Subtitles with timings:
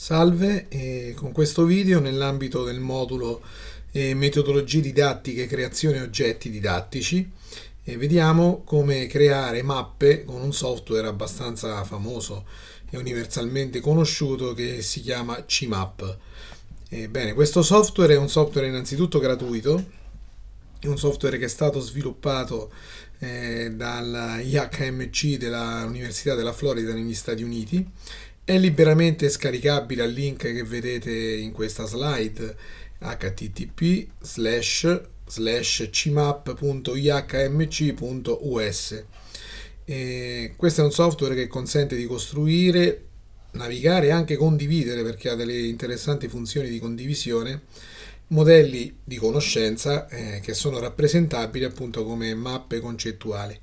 [0.00, 3.42] Salve, e con questo video nell'ambito del modulo
[3.90, 7.28] eh, metodologie didattiche creazione oggetti didattici
[7.82, 12.44] eh, vediamo come creare mappe con un software abbastanza famoso
[12.88, 16.18] e universalmente conosciuto che si chiama CMAP.
[16.90, 19.84] Ebbene, questo software è un software innanzitutto gratuito,
[20.78, 22.70] è un software che è stato sviluppato
[23.18, 27.84] eh, dalla IHMC dell'Università della Florida negli Stati Uniti
[28.48, 32.56] è liberamente scaricabile al link che vedete in questa slide
[32.98, 36.64] http slash slash cmap.ihmc.us
[40.56, 43.04] questo è un software che consente di costruire
[43.50, 47.64] navigare e anche condividere perché ha delle interessanti funzioni di condivisione
[48.28, 53.60] modelli di conoscenza eh, che sono rappresentabili appunto come mappe concettuali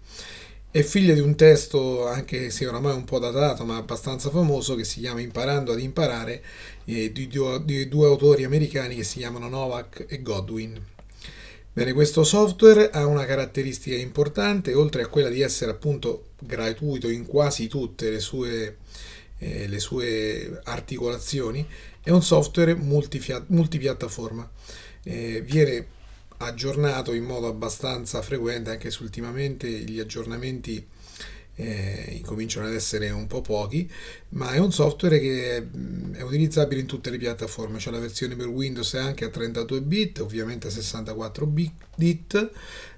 [0.76, 4.84] è figlia di un testo, anche se oramai un po' datato, ma abbastanza famoso, che
[4.84, 6.44] si chiama Imparando ad imparare,
[6.84, 10.78] eh, di, due, di due autori americani che si chiamano Novak e Godwin.
[11.72, 17.26] Bene, questo software ha una caratteristica importante, oltre a quella di essere appunto gratuito in
[17.26, 18.80] quasi tutte le sue,
[19.38, 21.66] eh, le sue articolazioni,
[22.04, 24.52] è un software multipiattaforma.
[25.04, 25.86] Eh, viene
[26.38, 30.86] aggiornato in modo abbastanza frequente, anche se ultimamente gli aggiornamenti
[31.56, 33.90] eh, incominciano ad essere un po' pochi,
[34.30, 38.48] ma è un software che è, utilizzabile in tutte le piattaforme, c'è la versione per
[38.48, 42.52] Windows anche a 32 bit, ovviamente a 64 bit,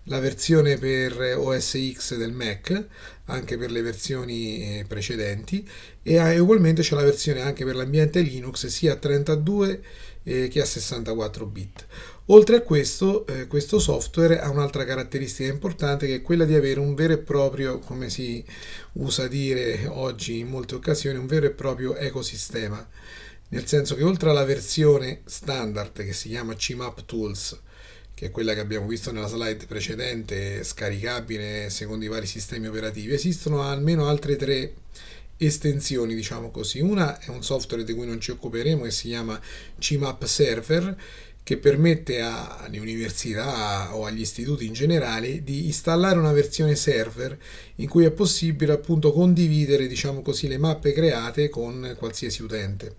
[0.03, 2.85] la versione per OS X del Mac,
[3.25, 5.67] anche per le versioni eh, precedenti,
[6.01, 9.83] e ugualmente c'è la versione anche per l'ambiente Linux sia a 32
[10.23, 11.85] eh, che a 64 bit.
[12.29, 16.81] Oltre a questo, eh, questo software ha un'altra caratteristica importante che è quella di avere
[16.81, 18.43] un vero e proprio, come si
[18.93, 22.85] usa dire oggi in molte occasioni, un vero e proprio ecosistema.
[23.49, 27.61] Nel senso che oltre alla versione standard che si chiama CMAP Tools,
[28.13, 33.13] che è quella che abbiamo visto nella slide precedente, scaricabile secondo i vari sistemi operativi,
[33.13, 34.73] esistono almeno altre tre
[35.37, 36.81] estensioni, diciamo così.
[36.81, 39.39] Una è un software di cui non ci occuperemo che si chiama
[39.79, 40.97] CMAP Server
[41.47, 47.39] che permette alle università o agli istituti in generale di installare una versione server
[47.75, 52.95] in cui è possibile appunto condividere diciamo così le mappe create con qualsiasi utente.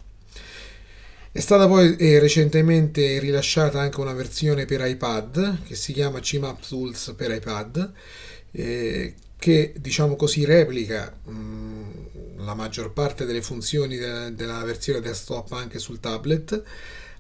[1.30, 6.66] È stata poi eh, recentemente rilasciata anche una versione per iPad che si chiama CMAP
[6.66, 7.92] Tools per iPad
[8.52, 11.90] eh, che diciamo così replica mh, mm,
[12.46, 16.64] la maggior parte delle funzioni de- della versione desktop anche sul tablet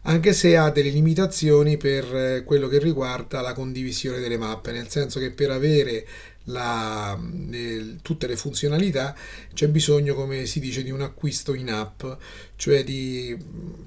[0.02, 4.88] anche se ha delle limitazioni per eh, quello che riguarda la condivisione delle mappe, nel
[4.88, 6.06] senso che per avere
[6.44, 9.14] la, le, tutte le funzionalità
[9.52, 12.04] c'è bisogno, come si dice, di un acquisto in app,
[12.56, 13.36] cioè di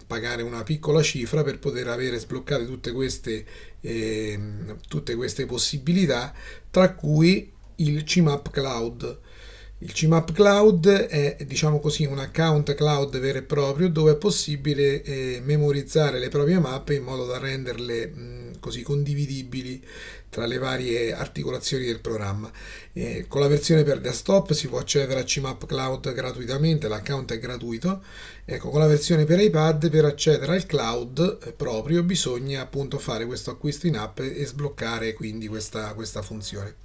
[0.05, 3.45] pagare una piccola cifra per poter avere sbloccate tutte queste,
[3.81, 4.39] eh,
[4.87, 6.33] tutte queste possibilità,
[6.69, 9.19] tra cui il CMAP Cloud
[9.83, 15.01] il CMAP Cloud è diciamo così, un account cloud vero e proprio dove è possibile
[15.01, 19.83] eh, memorizzare le proprie mappe in modo da renderle mh, così condividibili
[20.29, 22.51] tra le varie articolazioni del programma.
[22.93, 27.39] Eh, con la versione per desktop si può accedere a CMAP Cloud gratuitamente, l'account è
[27.39, 28.03] gratuito.
[28.45, 33.25] Ecco, con la versione per iPad per accedere al cloud eh, proprio bisogna appunto fare
[33.25, 36.75] questo acquisto in app e sbloccare quindi questa, questa funzione.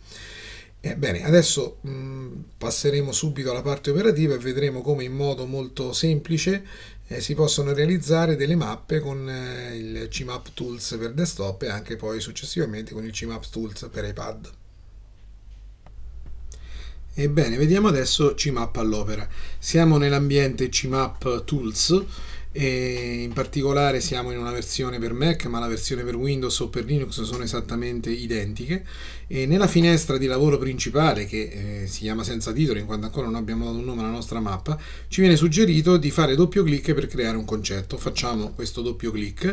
[0.90, 2.26] Ebbene, adesso mh,
[2.58, 6.64] passeremo subito alla parte operativa e vedremo come in modo molto semplice
[7.08, 11.96] eh, si possono realizzare delle mappe con eh, il CMAP Tools per desktop e anche
[11.96, 14.50] poi successivamente con il CMAP Tools per iPad.
[17.14, 19.26] Ebbene, vediamo adesso CMAP all'opera.
[19.58, 22.04] Siamo nell'ambiente CMAP Tools
[22.58, 26.70] e in particolare siamo in una versione per Mac ma la versione per Windows o
[26.70, 28.82] per Linux sono esattamente identiche.
[29.26, 33.26] E nella finestra di lavoro principale che eh, si chiama senza titolo in quanto ancora
[33.26, 36.94] non abbiamo dato un nome alla nostra mappa ci viene suggerito di fare doppio clic
[36.94, 37.98] per creare un concetto.
[37.98, 39.44] Facciamo questo doppio clic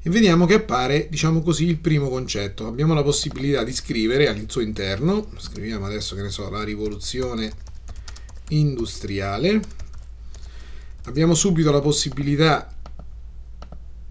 [0.00, 2.66] e vediamo che appare diciamo così il primo concetto.
[2.66, 5.28] Abbiamo la possibilità di scrivere al suo interno.
[5.36, 7.52] Scriviamo adesso che ne so la rivoluzione
[8.48, 9.60] industriale
[11.08, 12.72] abbiamo subito la possibilità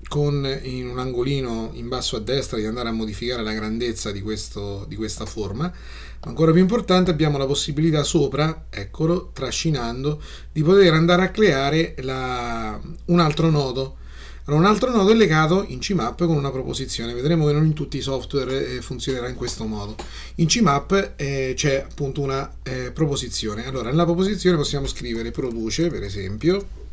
[0.07, 4.21] con in un angolino in basso a destra di andare a modificare la grandezza di,
[4.21, 5.71] questo, di questa forma
[6.19, 10.21] ma ancora più importante abbiamo la possibilità sopra eccolo trascinando
[10.51, 13.97] di poter andare a creare la, un altro nodo.
[14.45, 17.13] Allora, un altro nodo è legato in CMAP con una proposizione.
[17.13, 19.95] Vedremo che non in tutti i software eh, funzionerà in questo modo.
[20.35, 23.67] In CMAP eh, c'è appunto una eh, proposizione.
[23.67, 26.86] Allora nella proposizione possiamo scrivere produce per esempio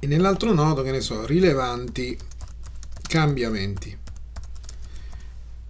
[0.00, 2.16] e nell'altro nodo, che ne so, rilevanti
[3.08, 3.96] cambiamenti.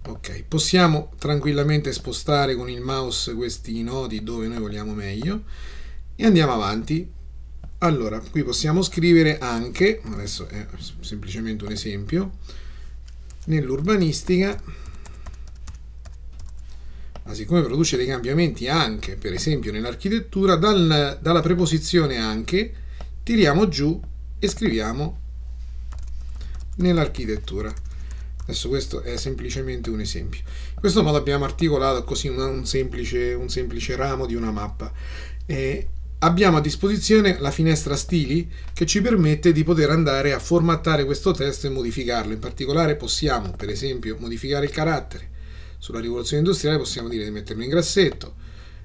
[0.07, 5.43] Ok, possiamo tranquillamente spostare con il mouse questi nodi dove noi vogliamo meglio
[6.15, 7.07] e andiamo avanti.
[7.79, 10.65] Allora, qui possiamo scrivere anche, adesso è
[10.99, 12.31] semplicemente un esempio,
[13.45, 14.61] nell'urbanistica,
[17.23, 22.73] ma siccome produce dei cambiamenti anche, per esempio nell'architettura, dal, dalla preposizione anche
[23.23, 24.01] tiriamo giù
[24.39, 25.19] e scriviamo
[26.77, 27.73] nell'architettura.
[28.43, 30.39] Adesso questo è semplicemente un esempio.
[30.39, 34.91] In questo modo abbiamo articolato così un, un, semplice, un semplice, ramo di una mappa.
[35.45, 35.87] E
[36.19, 41.31] abbiamo a disposizione la finestra stili che ci permette di poter andare a formattare questo
[41.31, 42.33] testo e modificarlo.
[42.33, 45.29] In particolare possiamo, per esempio, modificare il carattere.
[45.77, 48.33] Sulla rivoluzione industriale possiamo dire di metterlo in grassetto,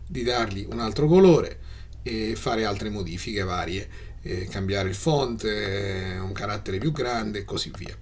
[0.07, 1.59] di dargli un altro colore
[2.03, 3.89] e fare altre modifiche varie,
[4.25, 7.97] eh, cambiare il font, eh, un carattere più grande e così via.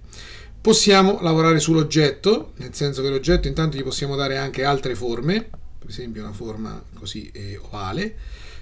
[0.59, 5.89] Possiamo lavorare sull'oggetto, nel senso che l'oggetto intanto gli possiamo dare anche altre forme, per
[5.89, 8.15] esempio una forma così eh, ovale.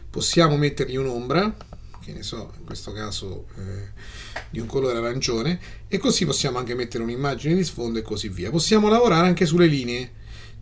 [0.09, 1.55] Possiamo mettergli un'ombra,
[2.03, 3.91] che ne so, in questo caso eh,
[4.49, 8.49] di un colore arancione, e così possiamo anche mettere un'immagine di sfondo e così via.
[8.49, 10.11] Possiamo lavorare anche sulle linee,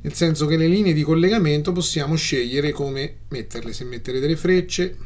[0.01, 4.97] nel senso che le linee di collegamento possiamo scegliere come metterle, se mettere delle frecce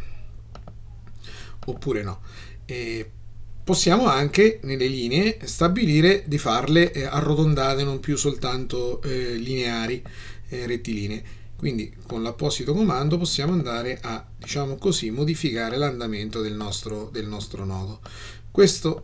[1.66, 2.22] oppure no.
[2.66, 3.10] E
[3.64, 10.04] possiamo anche nelle linee stabilire di farle eh, arrotondate, non più soltanto eh, lineari,
[10.50, 11.24] eh, rettilinee.
[11.58, 17.64] Quindi con l'apposito comando possiamo andare a, diciamo così, modificare l'andamento del nostro, del nostro
[17.64, 18.02] nodo.
[18.52, 19.02] Queste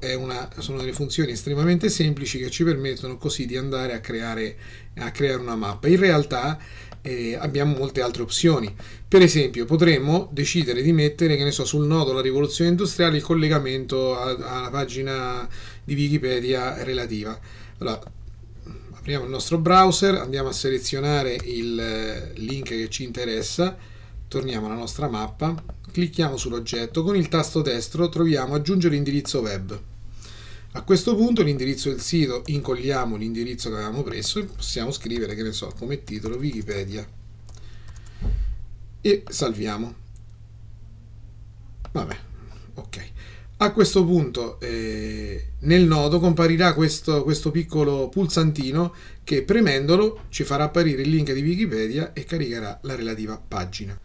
[0.59, 4.55] sono delle funzioni estremamente semplici che ci permettono così di andare a creare,
[4.97, 5.87] a creare una mappa.
[5.87, 6.59] In realtà
[7.01, 8.71] eh, abbiamo molte altre opzioni.
[9.07, 13.23] Per esempio, potremmo decidere di mettere, che ne so, sul nodo la rivoluzione industriale il
[13.23, 15.47] collegamento alla pagina
[15.83, 17.39] di Wikipedia relativa.
[17.79, 18.01] Allora,
[18.99, 23.77] apriamo il nostro browser, andiamo a selezionare il eh, link che ci interessa,
[24.27, 25.55] torniamo alla nostra mappa,
[25.91, 29.81] clicchiamo sull'oggetto, con il tasto destro troviamo aggiungere indirizzo web.
[30.73, 35.43] A questo punto l'indirizzo del sito incolliamo l'indirizzo che avevamo preso e possiamo scrivere, che
[35.43, 37.07] ne so, come titolo Wikipedia
[39.01, 39.95] e salviamo.
[41.91, 42.17] Vabbè,
[42.75, 43.11] ok.
[43.61, 48.93] A questo punto eh, nel nodo comparirà questo, questo piccolo pulsantino
[49.25, 53.99] che premendolo ci farà apparire il link di Wikipedia e caricherà la relativa pagina.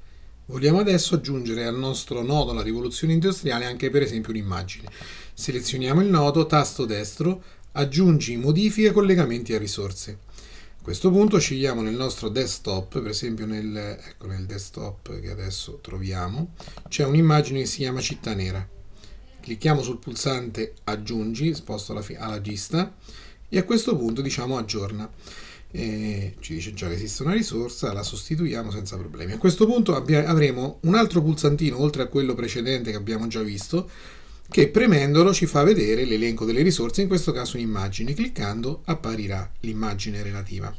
[0.46, 4.88] Vogliamo adesso aggiungere al nostro nodo la rivoluzione industriale anche per esempio un'immagine.
[5.34, 7.40] Selezioniamo il nodo, tasto destro,
[7.72, 10.18] aggiungi modifiche e collegamenti a risorse.
[10.80, 15.78] A questo punto scegliamo nel nostro desktop, per esempio nel, ecco, nel desktop che adesso
[15.80, 16.54] troviamo,
[16.88, 18.73] c'è un'immagine che si chiama città nera.
[19.44, 22.94] Clicchiamo sul pulsante aggiungi, sposto alla, alla lista
[23.46, 25.06] e a questo punto diciamo aggiorna
[25.70, 29.32] e ci dice già che esiste una risorsa, la sostituiamo senza problemi.
[29.32, 33.90] A questo punto avremo un altro pulsantino oltre a quello precedente che abbiamo già visto
[34.48, 38.14] che premendolo ci fa vedere l'elenco delle risorse, in questo caso un'immagine.
[38.14, 40.74] Cliccando apparirà l'immagine relativa.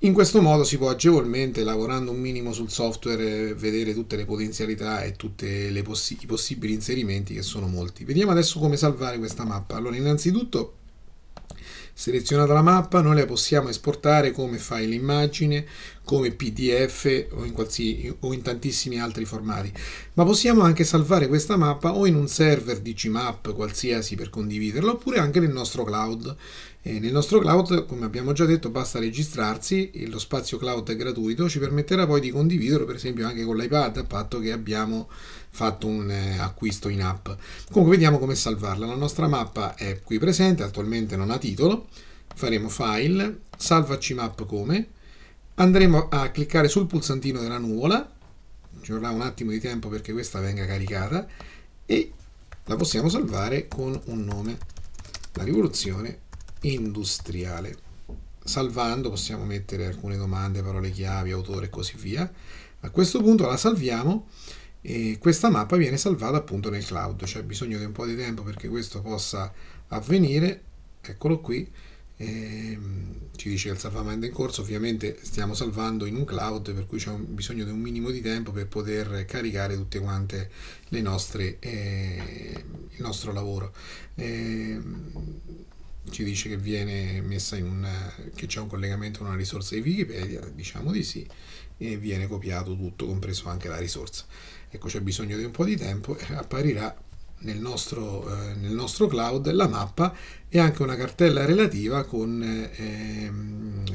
[0.00, 5.02] In questo modo si può agevolmente, lavorando un minimo sul software, vedere tutte le potenzialità
[5.02, 8.04] e tutti possi- i possibili inserimenti che sono molti.
[8.04, 9.76] Vediamo adesso come salvare questa mappa.
[9.76, 10.74] Allora, innanzitutto
[11.98, 15.64] Selezionata la mappa, noi la possiamo esportare come file immagine,
[16.04, 17.54] come PDF o in,
[18.20, 19.72] o in, tantissimi altri formati,
[20.12, 24.90] ma possiamo anche salvare questa mappa o in un server di Gmap qualsiasi per condividerla
[24.90, 26.36] oppure anche nel nostro cloud.
[26.82, 31.48] E nel nostro cloud, come abbiamo già detto, basta registrarsi, lo spazio cloud è gratuito,
[31.48, 35.08] ci permetterà poi di condividerlo per esempio anche con l'iPad, a patto che abbiamo
[35.56, 37.30] fatto un eh, acquisto in app.
[37.70, 38.84] Comunque vediamo come salvarla.
[38.84, 41.88] La nostra mappa è qui presente, attualmente non ha titolo.
[42.34, 44.88] Faremo file, salvaci map come.
[45.54, 48.12] Andremo a cliccare sul pulsantino della nuvola.
[48.82, 51.26] Ci vorrà un attimo di tempo perché questa venga caricata
[51.86, 52.12] e
[52.66, 54.58] la possiamo salvare con un nome.
[55.32, 56.18] La rivoluzione
[56.62, 57.78] industriale.
[58.44, 62.30] Salvando possiamo mettere alcune domande, parole chiavi, autore e così via.
[62.80, 64.26] A questo punto la salviamo
[64.88, 68.44] e questa mappa viene salvata appunto nel cloud, c'è bisogno di un po' di tempo
[68.44, 69.52] perché questo possa
[69.88, 70.62] avvenire,
[71.00, 71.68] eccolo qui,
[72.16, 72.78] e,
[73.34, 77.10] ci dice il salvamento in corso, ovviamente stiamo salvando in un cloud per cui c'è
[77.10, 80.50] bisogno di un minimo di tempo per poter caricare tutte quante
[80.90, 83.74] le nostre, eh, il nostro lavoro.
[84.14, 84.80] Eh,
[86.10, 87.88] ci dice che viene messa in un,
[88.36, 91.26] che c'è un collegamento a una risorsa di Wikipedia, diciamo di sì,
[91.76, 94.24] e viene copiato tutto, compreso anche la risorsa.
[94.70, 96.94] Ecco, c'è bisogno di un po' di tempo apparirà
[97.38, 100.14] nel nostro, eh, nel nostro cloud la mappa
[100.48, 103.32] e anche una cartella relativa con eh,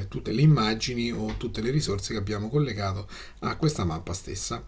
[0.07, 3.07] tutte le immagini o tutte le risorse che abbiamo collegato
[3.39, 4.63] a questa mappa stessa.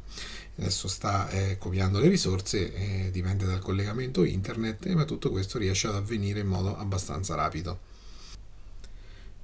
[0.55, 5.87] Adesso sta eh, copiando le risorse, eh, dipende dal collegamento internet, ma tutto questo riesce
[5.87, 7.91] ad avvenire in modo abbastanza rapido.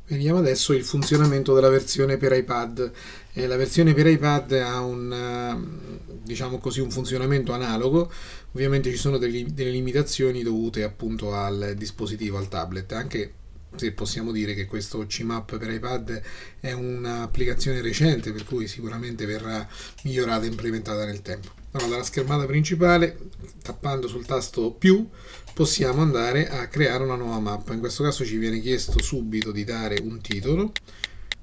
[0.09, 2.91] Vediamo adesso il funzionamento della versione per iPad.
[3.31, 8.11] Eh, la versione per iPad ha un, eh, diciamo così, un funzionamento analogo,
[8.53, 13.33] ovviamente ci sono delle, delle limitazioni dovute appunto al dispositivo, al tablet, anche
[13.75, 16.21] se possiamo dire che questo CMAP per iPad
[16.59, 19.67] è un'applicazione recente, per cui sicuramente verrà
[20.03, 21.49] migliorata e implementata nel tempo.
[21.71, 23.17] Allora, dalla schermata principale,
[23.61, 25.07] tappando sul tasto più,
[25.53, 27.73] possiamo andare a creare una nuova mappa.
[27.73, 30.71] In questo caso ci viene chiesto subito di dare un titolo.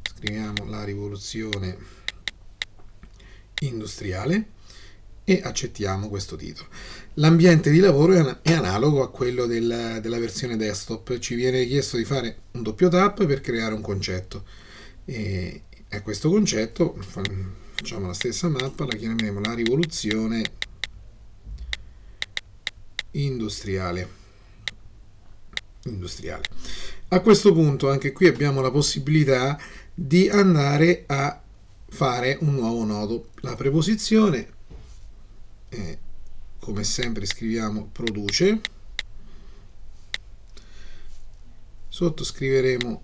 [0.02, 1.76] Scriviamo la rivoluzione
[3.60, 4.54] industriale
[5.28, 6.68] e accettiamo questo titolo.
[7.14, 12.04] L'ambiente di lavoro è analogo a quello del, della versione desktop, ci viene chiesto di
[12.04, 14.44] fare un doppio tap per creare un concetto
[15.04, 20.44] e a questo concetto facciamo la stessa mappa, la chiameremo la rivoluzione
[23.10, 24.08] industriale.
[25.86, 26.44] industriale.
[27.08, 29.58] A questo punto anche qui abbiamo la possibilità
[29.92, 31.40] di andare a
[31.88, 33.30] fare un nuovo nodo.
[33.40, 34.54] La preposizione
[36.58, 38.60] come sempre scriviamo produce.
[41.88, 43.02] Sotto scriveremo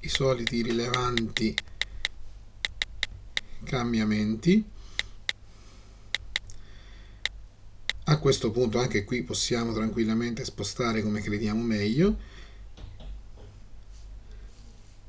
[0.00, 1.54] i soliti rilevanti
[3.64, 4.64] cambiamenti.
[8.04, 12.16] A questo punto anche qui possiamo tranquillamente spostare come crediamo meglio.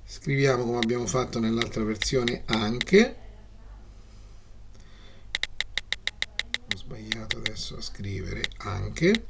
[0.06, 3.23] Scriviamo come abbiamo fatto nell'altra versione anche
[7.72, 9.28] a scrivere anche.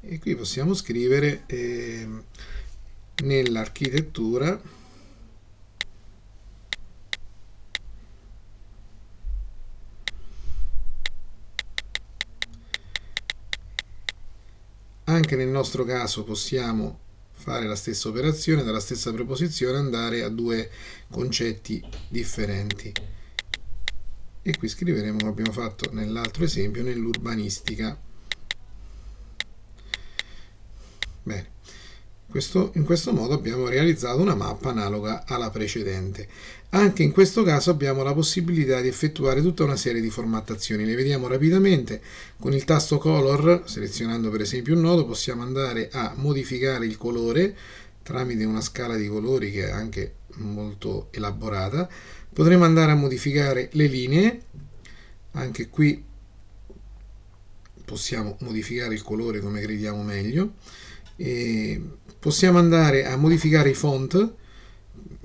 [0.00, 2.08] E qui possiamo scrivere eh,
[3.22, 4.60] nell'architettura
[15.04, 17.00] anche nel nostro caso possiamo
[17.32, 20.70] fare la stessa operazione dalla stessa preposizione andare a due
[21.10, 22.92] concetti differenti
[24.48, 27.98] e qui scriveremo come abbiamo fatto nell'altro esempio nell'urbanistica
[31.24, 31.54] bene
[32.28, 36.28] questo, in questo modo abbiamo realizzato una mappa analoga alla precedente.
[36.70, 40.84] Anche in questo caso abbiamo la possibilità di effettuare tutta una serie di formattazioni.
[40.84, 42.02] Le vediamo rapidamente.
[42.38, 47.56] Con il tasto Color, selezionando per esempio un nodo, possiamo andare a modificare il colore
[48.02, 51.88] tramite una scala di colori che è anche molto elaborata
[52.36, 54.42] potremo andare a modificare le linee.
[55.32, 56.04] Anche qui
[57.82, 60.56] possiamo modificare il colore come crediamo meglio.
[61.16, 61.80] E
[62.18, 64.34] possiamo andare a modificare i font.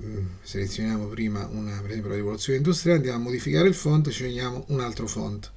[0.02, 4.64] Mm, selezioniamo prima una, per esempio la rivoluzione industriale andiamo a modificare il font scegliamo
[4.68, 5.52] un altro font.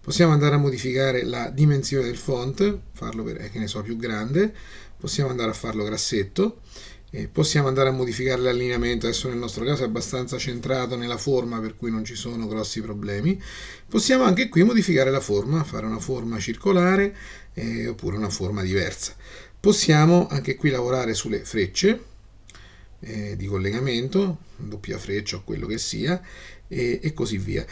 [0.00, 4.54] Possiamo andare a modificare la dimensione del font farlo per, che ne so più grande.
[4.96, 6.62] Possiamo andare a farlo grassetto
[7.14, 11.60] eh, possiamo andare a modificare l'allineamento, adesso nel nostro caso è abbastanza centrato nella forma
[11.60, 13.40] per cui non ci sono grossi problemi.
[13.88, 17.14] Possiamo anche qui modificare la forma, fare una forma circolare
[17.54, 19.14] eh, oppure una forma diversa.
[19.60, 22.12] Possiamo anche qui lavorare sulle frecce
[23.04, 26.20] eh, di collegamento, doppia freccia o quello che sia,
[26.68, 27.64] e, e così via.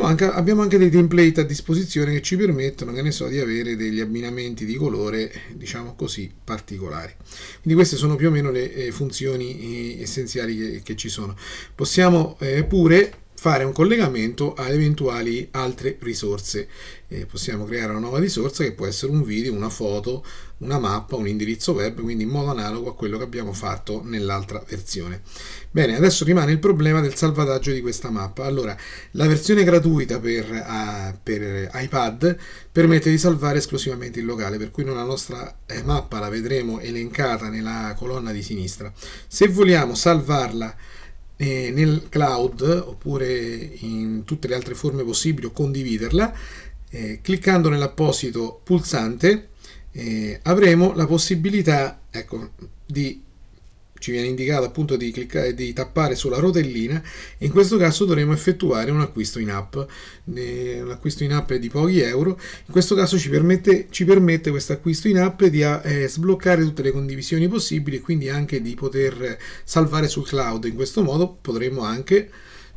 [0.00, 3.76] Anche, abbiamo anche dei template a disposizione che ci permettono, che ne so, di avere
[3.76, 7.14] degli abbinamenti di colore, diciamo così, particolari.
[7.60, 11.36] Quindi queste sono più o meno le eh, funzioni eh, essenziali che, che, ci sono.
[11.74, 16.68] Possiamo eh, pure fare un collegamento a eventuali altre risorse.
[17.08, 20.24] Eh, possiamo creare una nuova risorsa che può essere un video, una foto,
[20.58, 24.64] una mappa, un indirizzo web, quindi in modo analogo a quello che abbiamo fatto nell'altra
[24.68, 25.22] versione.
[25.72, 28.44] Bene, adesso rimane il problema del salvataggio di questa mappa.
[28.44, 28.76] Allora,
[29.12, 32.36] la versione gratuita per, uh, per iPad
[32.70, 37.48] permette di salvare esclusivamente il locale, per cui la nostra eh, mappa la vedremo elencata
[37.48, 38.92] nella colonna di sinistra.
[39.26, 40.76] Se vogliamo salvarla
[41.42, 43.34] eh, nel cloud oppure
[43.80, 46.32] in tutte le altre forme possibili o condividerla,
[46.88, 49.48] eh, cliccando nell'apposito pulsante
[49.90, 52.50] eh, avremo la possibilità ecco,
[52.86, 53.20] di
[54.02, 57.00] ci viene indicato appunto di, cliccare, di tappare sulla rotellina
[57.38, 59.76] e in questo caso dovremo effettuare un acquisto in app.
[60.24, 62.30] Un acquisto in app di pochi euro.
[62.66, 66.82] In questo caso ci permette, ci permette questo acquisto in app di eh, sbloccare tutte
[66.82, 70.64] le condivisioni possibili e quindi anche di poter salvare sul cloud.
[70.64, 72.28] In questo modo potremo anche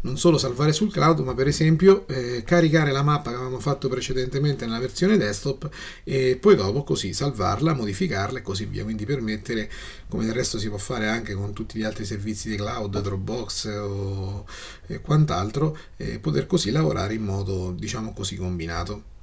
[0.05, 3.89] non solo salvare sul cloud, ma per esempio eh, caricare la mappa che avevamo fatto
[3.89, 5.67] precedentemente nella versione desktop
[6.03, 8.83] e poi dopo così salvarla, modificarla e così via.
[8.83, 9.69] Quindi permettere,
[10.07, 13.65] come del resto si può fare anche con tutti gli altri servizi di cloud, Dropbox
[13.65, 14.45] o
[14.87, 19.14] eh, quant'altro, eh, poter così lavorare in modo diciamo così combinato.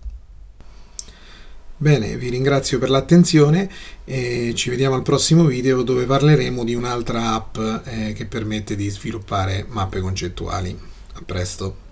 [1.76, 3.68] Bene, vi ringrazio per l'attenzione
[4.04, 8.88] e ci vediamo al prossimo video dove parleremo di un'altra app eh, che permette di
[8.88, 10.78] sviluppare mappe concettuali.
[11.14, 11.91] A presto!